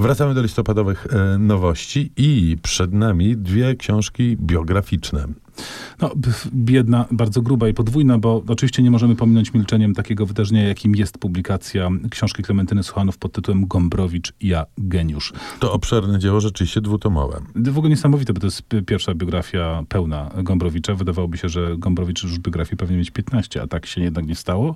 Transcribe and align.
Wracamy 0.00 0.34
do 0.34 0.42
listopadowych 0.42 1.06
e, 1.06 1.38
nowości 1.38 2.12
i 2.16 2.56
przed 2.62 2.92
nami 2.92 3.36
dwie 3.36 3.74
książki 3.76 4.36
biograficzne. 4.36 5.26
No, 6.02 6.10
biedna, 6.54 7.06
bardzo 7.10 7.42
gruba 7.42 7.68
i 7.68 7.74
podwójna, 7.74 8.18
bo 8.18 8.42
oczywiście 8.48 8.82
nie 8.82 8.90
możemy 8.90 9.16
pominąć 9.16 9.54
milczeniem 9.54 9.94
takiego 9.94 10.26
wydarzenia, 10.26 10.68
jakim 10.68 10.96
jest 10.96 11.18
publikacja 11.18 11.88
książki 12.10 12.42
Klementyny 12.42 12.82
Suchanów 12.82 13.18
pod 13.18 13.32
tytułem 13.32 13.66
Gombrowicz, 13.66 14.32
ja 14.40 14.66
geniusz. 14.78 15.32
To 15.60 15.72
obszerne 15.72 16.18
dzieło, 16.18 16.40
rzeczywiście 16.40 16.80
dwutomowe. 16.80 17.40
W 17.54 17.78
ogóle 17.78 17.90
niesamowite, 17.90 18.32
bo 18.32 18.40
to 18.40 18.46
jest 18.46 18.62
pierwsza 18.86 19.14
biografia 19.14 19.84
pełna 19.88 20.30
Gombrowicza. 20.42 20.94
Wydawałoby 20.94 21.38
się, 21.38 21.48
że 21.48 21.78
Gombrowicz 21.78 22.22
już 22.22 22.38
biografii 22.38 22.76
pewnie 22.76 22.96
mieć 22.96 23.10
15, 23.10 23.62
a 23.62 23.66
tak 23.66 23.86
się 23.86 24.00
jednak 24.00 24.26
nie 24.26 24.34
stało. 24.34 24.74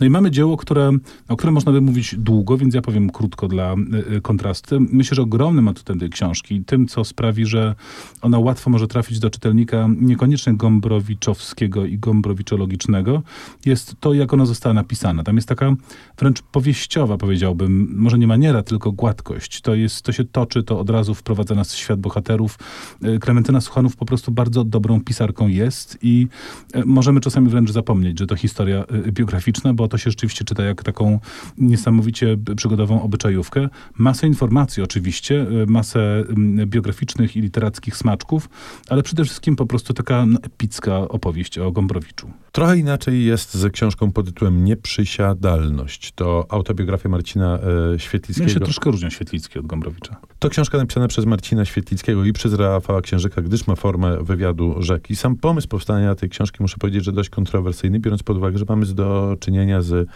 No 0.00 0.06
i 0.06 0.10
mamy 0.10 0.30
dzieło, 0.30 0.56
które, 0.56 0.92
o 1.28 1.36
którym 1.36 1.54
można 1.54 1.72
by 1.72 1.80
mówić 1.80 2.14
długo, 2.18 2.56
więc 2.56 2.74
ja 2.74 2.82
powiem 2.82 3.10
krótko 3.10 3.48
dla 3.48 3.74
y, 4.16 4.20
kontrastu. 4.20 4.76
Myślę, 4.80 5.14
że 5.14 5.22
ogromnym 5.22 5.68
atutem 5.68 5.98
tej 5.98 6.10
książki, 6.10 6.64
tym, 6.64 6.86
co 6.86 7.04
sprawi, 7.04 7.46
że 7.46 7.74
ona 8.22 8.38
łatwo 8.38 8.70
może 8.70 8.88
trafić 8.88 9.18
do 9.18 9.30
czytelnika 9.30 9.88
niekoniecznie 10.00 10.25
gombrowiczowskiego 10.52 11.84
i 11.84 11.98
gombrowiczologicznego, 11.98 13.22
jest 13.66 13.96
to, 14.00 14.14
jak 14.14 14.32
ona 14.32 14.46
została 14.46 14.72
napisana. 14.72 15.22
Tam 15.22 15.36
jest 15.36 15.48
taka 15.48 15.72
wręcz 16.18 16.42
powieściowa, 16.42 17.16
powiedziałbym, 17.16 17.94
może 17.96 18.18
nie 18.18 18.26
maniera, 18.26 18.62
tylko 18.62 18.92
gładkość. 18.92 19.60
To, 19.60 19.74
jest, 19.74 20.02
to 20.02 20.12
się 20.12 20.24
toczy, 20.24 20.62
to 20.62 20.80
od 20.80 20.90
razu 20.90 21.14
wprowadza 21.14 21.54
nas 21.54 21.74
w 21.74 21.76
świat 21.76 22.00
bohaterów. 22.00 22.58
Y, 23.04 23.18
Klementyna 23.18 23.60
Suchanów 23.60 23.96
po 23.96 24.06
prostu 24.06 24.32
bardzo 24.32 24.64
dobrą 24.64 25.00
pisarką 25.00 25.48
jest 25.48 25.98
i 26.02 26.28
y, 26.76 26.82
możemy 26.86 27.20
czasami 27.20 27.48
wręcz 27.48 27.70
zapomnieć, 27.70 28.18
że 28.18 28.26
to 28.26 28.36
historia 28.36 28.84
y, 29.06 29.12
biograficzna, 29.12 29.74
bo 29.74 29.88
to 29.88 29.98
się 29.98 30.10
rzeczywiście 30.10 30.44
czyta 30.44 30.62
jak 30.62 30.82
taką 30.82 31.20
niesamowicie 31.58 32.36
przygodową 32.56 33.02
obyczajówkę. 33.02 33.68
Masę 33.98 34.26
informacji 34.26 34.82
oczywiście, 34.82 35.46
masę 35.66 36.24
mm, 36.28 36.68
biograficznych 36.68 37.36
i 37.36 37.40
literackich 37.40 37.96
smaczków, 37.96 38.48
ale 38.88 39.02
przede 39.02 39.24
wszystkim 39.24 39.56
po 39.56 39.66
prostu 39.66 39.94
taka 39.94 40.15
no, 40.26 40.38
epicka 40.42 41.08
opowieść 41.08 41.58
o 41.58 41.72
Gombrowiczu. 41.72 42.30
Trochę 42.56 42.78
inaczej 42.78 43.24
jest 43.24 43.54
ze 43.54 43.70
książką 43.70 44.12
pod 44.12 44.26
tytułem 44.26 44.64
Nieprzysiadalność. 44.64 46.12
To 46.12 46.46
autobiografia 46.48 47.08
Marcina 47.08 47.58
e, 47.94 47.98
Świetlickiego. 47.98 48.48
Ja 48.48 48.54
się 48.54 48.60
troszkę 48.60 48.90
różnią 48.90 49.10
Świetlicki 49.10 49.58
od 49.58 49.66
Gombrowicza. 49.66 50.16
To 50.38 50.48
książka 50.48 50.78
napisana 50.78 51.08
przez 51.08 51.24
Marcina 51.24 51.64
Świetlickiego 51.64 52.24
i 52.24 52.32
przez 52.32 52.54
Rafała 52.54 53.00
Księżyka, 53.00 53.42
gdyż 53.42 53.66
ma 53.66 53.74
formę 53.74 54.24
wywiadu 54.24 54.82
rzeki. 54.82 55.16
Sam 55.16 55.36
pomysł 55.36 55.68
powstania 55.68 56.14
tej 56.14 56.28
książki, 56.28 56.58
muszę 56.60 56.76
powiedzieć, 56.78 57.04
że 57.04 57.12
dość 57.12 57.30
kontrowersyjny, 57.30 58.00
biorąc 58.00 58.22
pod 58.22 58.36
uwagę, 58.36 58.58
że 58.58 58.64
mamy 58.68 58.86
do 58.86 59.36
czynienia 59.40 59.82
z 59.82 60.08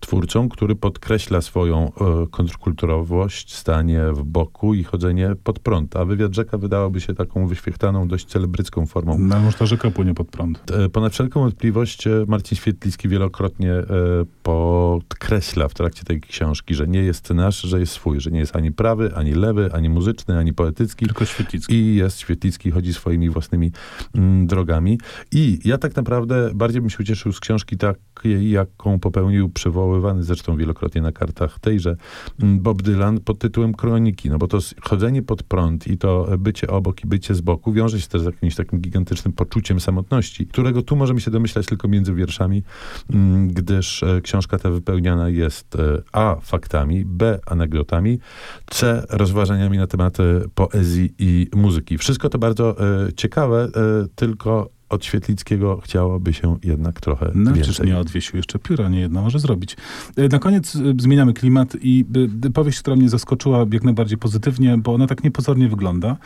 twórcą, 0.00 0.48
który 0.48 0.76
podkreśla 0.76 1.40
swoją 1.40 1.92
e, 1.94 2.26
kontrkulturowość, 2.30 3.54
stanie 3.54 4.02
w 4.12 4.22
boku 4.22 4.74
i 4.74 4.84
chodzenie 4.84 5.34
pod 5.44 5.58
prąd. 5.58 5.96
A 5.96 6.04
wywiad 6.04 6.34
rzeka 6.34 6.58
wydałoby 6.58 7.00
się 7.00 7.14
taką 7.14 7.46
wyświechtaną, 7.46 8.08
dość 8.08 8.26
celebrycką 8.26 8.86
formą. 8.86 9.16
No, 9.18 9.40
może 9.40 9.58
ta 9.58 9.66
rzeka 9.66 9.90
płynie 9.90 10.14
pod 10.14 10.28
prąd. 10.28 10.70
E, 10.70 10.88
ponad 10.88 11.12
wszelką 11.12 11.40
wątpliwość 11.40 11.87
e, 11.96 12.24
Marcin 12.28 12.56
Świetlicki 12.56 13.08
wielokrotnie 13.08 13.72
e, 13.72 13.84
podkreśla 14.48 15.68
w 15.68 15.74
trakcie 15.74 16.04
tej 16.04 16.20
książki, 16.20 16.74
że 16.74 16.86
nie 16.86 17.02
jest 17.02 17.30
nasz, 17.30 17.60
że 17.60 17.80
jest 17.80 17.92
swój, 17.92 18.20
że 18.20 18.30
nie 18.30 18.38
jest 18.38 18.56
ani 18.56 18.72
prawy, 18.72 19.12
ani 19.14 19.32
lewy, 19.32 19.70
ani 19.72 19.88
muzyczny, 19.88 20.38
ani 20.38 20.52
poetycki. 20.52 21.06
Tylko 21.06 21.24
Świetlicki. 21.24 21.74
I 21.74 21.96
jest 21.96 22.20
Świetlicki, 22.20 22.70
chodzi 22.70 22.94
swoimi 22.94 23.30
własnymi 23.30 23.72
mm, 24.14 24.46
drogami. 24.46 24.98
I 25.32 25.58
ja 25.64 25.78
tak 25.78 25.96
naprawdę 25.96 26.50
bardziej 26.54 26.80
bym 26.80 26.90
się 26.90 26.96
ucieszył 27.00 27.32
z 27.32 27.40
książki 27.40 27.76
takiej, 27.76 28.50
jaką 28.50 29.00
popełnił 29.00 29.48
przywoływany 29.48 30.22
zresztą 30.22 30.56
wielokrotnie 30.56 31.02
na 31.02 31.12
kartach 31.12 31.58
tejże 31.58 31.96
mm, 32.42 32.60
Bob 32.60 32.82
Dylan 32.82 33.20
pod 33.20 33.38
tytułem 33.38 33.74
Kroniki, 33.74 34.30
no 34.30 34.38
bo 34.38 34.48
to 34.48 34.58
chodzenie 34.80 35.22
pod 35.22 35.42
prąd 35.42 35.86
i 35.86 35.98
to 35.98 36.28
bycie 36.38 36.66
obok 36.66 37.04
i 37.04 37.06
bycie 37.06 37.34
z 37.34 37.40
boku 37.40 37.72
wiąże 37.72 38.00
się 38.00 38.08
też 38.08 38.22
z 38.22 38.24
jakimś 38.24 38.54
takim 38.54 38.80
gigantycznym 38.80 39.32
poczuciem 39.32 39.80
samotności, 39.80 40.46
którego 40.46 40.82
tu 40.82 40.96
możemy 40.96 41.20
się 41.20 41.30
domyślać 41.30 41.66
tylko 41.66 41.88
między 41.88 42.14
wierszami, 42.14 42.62
mm, 43.10 43.48
gdyż 43.48 44.02
e, 44.02 44.20
książka 44.38 44.58
ta 44.58 44.70
wypełniana 44.70 45.28
jest 45.28 45.76
e, 45.76 46.02
a. 46.12 46.36
faktami, 46.42 47.04
b. 47.04 47.38
anegdotami, 47.46 48.18
c. 48.70 49.06
rozważaniami 49.08 49.78
na 49.78 49.86
temat 49.86 50.16
poezji 50.54 51.14
i 51.18 51.48
muzyki. 51.54 51.98
Wszystko 51.98 52.28
to 52.28 52.38
bardzo 52.38 52.76
e, 53.06 53.12
ciekawe, 53.12 53.68
tylko 54.14 54.77
od 54.88 55.04
Świetlickiego 55.04 55.80
chciałoby 55.84 56.32
się 56.32 56.56
jednak 56.64 57.00
trochę 57.00 57.30
no, 57.34 57.52
więcej. 57.52 57.74
Czyż 57.74 57.86
nie 57.86 57.98
odwiesił 57.98 58.36
jeszcze 58.36 58.58
pióra, 58.58 58.88
nie 58.88 59.00
jedno 59.00 59.22
może 59.22 59.38
zrobić. 59.38 59.76
E, 60.16 60.28
na 60.28 60.38
koniec 60.38 60.76
e, 60.76 60.78
zmieniamy 60.98 61.32
klimat 61.32 61.76
i 61.80 62.04
e, 62.46 62.50
powieść, 62.50 62.78
która 62.80 62.96
mnie 62.96 63.08
zaskoczyła 63.08 63.66
jak 63.72 63.84
najbardziej 63.84 64.18
pozytywnie, 64.18 64.78
bo 64.78 64.94
ona 64.94 65.06
tak 65.06 65.24
niepozornie 65.24 65.68
wygląda. 65.68 66.16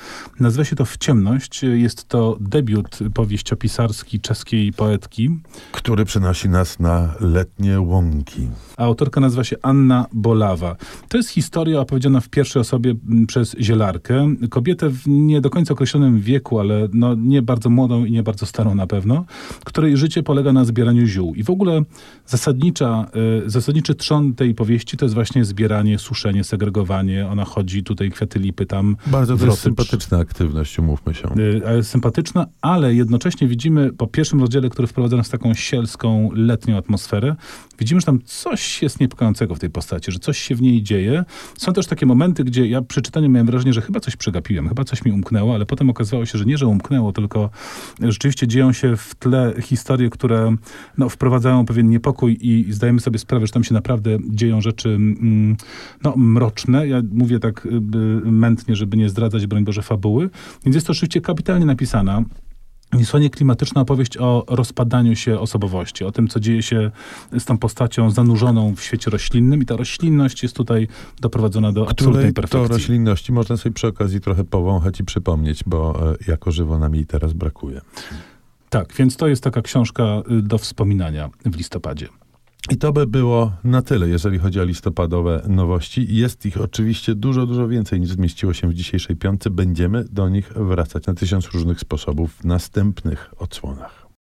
Nazywa 0.40 0.64
się 0.64 0.76
to 0.76 0.84
W 0.84 0.96
ciemność. 0.96 1.62
Jest 1.62 2.08
to 2.08 2.36
debiut 2.40 2.98
powieściopisarski 3.14 4.20
czeskiej 4.20 4.72
poetki. 4.72 5.30
Który 5.72 6.04
przynosi 6.04 6.48
nas 6.48 6.80
na 6.80 7.14
letnie 7.20 7.80
łąki. 7.80 8.48
A 8.76 8.84
autorka 8.84 9.20
nazywa 9.20 9.44
się 9.44 9.56
Anna 9.62 10.06
Bolawa. 10.12 10.76
To 11.08 11.16
jest 11.16 11.30
historia 11.30 11.80
opowiedziana 11.80 12.20
w 12.20 12.28
pierwszej 12.28 12.60
osobie 12.60 12.94
przez 13.26 13.56
zielarkę. 13.60 14.34
Kobietę 14.50 14.88
w 14.90 15.06
nie 15.06 15.40
do 15.40 15.50
końca 15.50 15.74
określonym 15.74 16.20
wieku, 16.20 16.60
ale 16.60 16.88
no 16.92 17.14
nie 17.14 17.42
bardzo 17.42 17.70
młodą 17.70 18.04
i 18.04 18.12
nie 18.12 18.22
bardzo 18.22 18.46
starą 18.52 18.74
na 18.74 18.86
pewno, 18.86 19.24
której 19.64 19.96
życie 19.96 20.22
polega 20.22 20.52
na 20.52 20.64
zbieraniu 20.64 21.06
ziół. 21.06 21.34
I 21.34 21.42
w 21.44 21.50
ogóle 21.50 21.82
zasadnicza, 22.26 23.06
y, 23.46 23.50
zasadniczy 23.50 23.94
trzon 23.94 24.34
tej 24.34 24.54
powieści 24.54 24.96
to 24.96 25.04
jest 25.04 25.14
właśnie 25.14 25.44
zbieranie, 25.44 25.98
suszenie, 25.98 26.44
segregowanie. 26.44 27.28
Ona 27.28 27.44
chodzi 27.44 27.82
tutaj 27.82 28.10
kwiaty 28.10 28.38
lipy 28.38 28.66
tam. 28.66 28.96
Bardzo 29.06 29.36
to 29.36 29.46
jest 29.46 29.60
sympatyczna 29.60 30.18
aktywność, 30.18 30.78
umówmy 30.78 31.14
się. 31.14 31.28
Y, 31.78 31.84
sympatyczna, 31.84 32.46
ale 32.60 32.94
jednocześnie 32.94 33.48
widzimy 33.48 33.92
po 33.92 34.06
pierwszym 34.06 34.40
rozdziale, 34.40 34.70
który 34.70 34.88
wprowadza 34.88 35.16
nas 35.16 35.28
w 35.28 35.30
taką 35.30 35.54
sielską, 35.54 36.30
letnią 36.34 36.76
atmosferę, 36.76 37.36
widzimy, 37.78 38.00
że 38.00 38.06
tam 38.06 38.18
coś 38.24 38.82
jest 38.82 39.00
niepokojącego 39.00 39.54
w 39.54 39.58
tej 39.58 39.70
postaci, 39.70 40.12
że 40.12 40.18
coś 40.18 40.38
się 40.38 40.54
w 40.54 40.62
niej 40.62 40.82
dzieje. 40.82 41.24
Są 41.58 41.72
też 41.72 41.86
takie 41.86 42.06
momenty, 42.06 42.44
gdzie 42.44 42.66
ja 42.66 42.82
przy 42.82 43.02
czytaniu 43.02 43.28
miałem 43.30 43.46
wrażenie, 43.46 43.72
że 43.72 43.80
chyba 43.80 44.00
coś 44.00 44.16
przegapiłem, 44.16 44.68
chyba 44.68 44.84
coś 44.84 45.04
mi 45.04 45.12
umknęło, 45.12 45.54
ale 45.54 45.66
potem 45.66 45.90
okazało 45.90 46.26
się, 46.26 46.38
że 46.38 46.44
nie, 46.44 46.58
że 46.58 46.66
umknęło, 46.66 47.12
tylko 47.12 47.50
rzeczywiście 48.00 48.41
dzieją 48.46 48.72
się 48.72 48.96
w 48.96 49.14
tle 49.14 49.54
historie, 49.60 50.10
które 50.10 50.56
no, 50.98 51.08
wprowadzają 51.08 51.66
pewien 51.66 51.88
niepokój 51.88 52.38
i 52.40 52.72
zdajemy 52.72 53.00
sobie 53.00 53.18
sprawę, 53.18 53.46
że 53.46 53.52
tam 53.52 53.64
się 53.64 53.74
naprawdę 53.74 54.18
dzieją 54.30 54.60
rzeczy 54.60 54.88
mm, 54.88 55.56
no, 56.02 56.14
mroczne. 56.16 56.88
Ja 56.88 57.02
mówię 57.12 57.38
tak 57.38 57.68
mętnie, 58.24 58.76
żeby 58.76 58.96
nie 58.96 59.08
zdradzać, 59.08 59.46
broń 59.46 59.64
Boże, 59.64 59.82
fabuły. 59.82 60.30
Więc 60.64 60.74
jest 60.74 60.86
to 60.86 60.90
oczywiście 60.90 61.20
kapitalnie 61.20 61.66
napisana. 61.66 62.24
Niesłychanie 62.92 63.30
klimatyczna 63.30 63.80
opowieść 63.80 64.16
o 64.16 64.44
rozpadaniu 64.48 65.16
się 65.16 65.40
osobowości, 65.40 66.04
o 66.04 66.12
tym, 66.12 66.28
co 66.28 66.40
dzieje 66.40 66.62
się 66.62 66.90
z 67.38 67.44
tą 67.44 67.58
postacią 67.58 68.10
zanurzoną 68.10 68.74
w 68.76 68.82
świecie 68.82 69.10
roślinnym 69.10 69.62
i 69.62 69.66
ta 69.66 69.76
roślinność 69.76 70.42
jest 70.42 70.56
tutaj 70.56 70.88
doprowadzona 71.20 71.72
do 71.72 71.88
absolutnej 71.88 72.32
perfekcji. 72.32 72.68
To 72.68 72.74
roślinności 72.74 73.32
można 73.32 73.56
sobie 73.56 73.72
przy 73.72 73.86
okazji 73.86 74.20
trochę 74.20 74.44
powąchać 74.44 75.00
i 75.00 75.04
przypomnieć, 75.04 75.64
bo 75.66 76.10
e, 76.12 76.16
jako 76.28 76.50
żywo 76.50 76.78
nam 76.78 76.94
jej 76.94 77.06
teraz 77.06 77.32
brakuje. 77.32 77.80
Tak, 78.70 78.94
więc 78.94 79.16
to 79.16 79.28
jest 79.28 79.44
taka 79.44 79.62
książka 79.62 80.22
y, 80.30 80.42
do 80.42 80.58
wspominania 80.58 81.30
w 81.44 81.56
listopadzie. 81.56 82.08
I 82.70 82.76
to 82.76 82.92
by 82.92 83.06
było 83.06 83.52
na 83.64 83.82
tyle, 83.82 84.08
jeżeli 84.08 84.38
chodzi 84.38 84.60
o 84.60 84.64
listopadowe 84.64 85.42
nowości. 85.48 86.06
Jest 86.16 86.46
ich 86.46 86.60
oczywiście 86.60 87.14
dużo, 87.14 87.46
dużo 87.46 87.68
więcej 87.68 88.00
niż 88.00 88.10
zmieściło 88.10 88.54
się 88.54 88.68
w 88.68 88.74
dzisiejszej 88.74 89.16
piątce. 89.16 89.50
Będziemy 89.50 90.04
do 90.04 90.28
nich 90.28 90.52
wracać 90.52 91.06
na 91.06 91.14
tysiąc 91.14 91.46
różnych 91.46 91.80
sposobów 91.80 92.34
w 92.34 92.44
następnych 92.44 93.34
odsłonach. 93.38 94.01